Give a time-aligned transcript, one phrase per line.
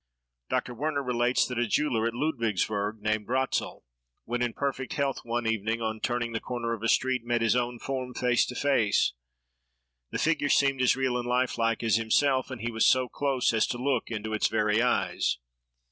[0.49, 0.73] Dr.
[0.73, 3.83] Werner relates that a jeweller at Ludwigsburg, named Ratzel,
[4.25, 7.55] when in perfect health, one evening, on turning the corner of a street, met his
[7.55, 9.13] own form, face to face.
[10.09, 13.67] The figure seemed as real and lifelike as himself; and he was so close as
[13.67, 15.37] to look into its very eyes.